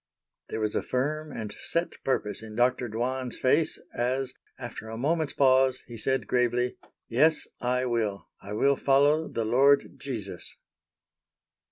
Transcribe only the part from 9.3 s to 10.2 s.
Lord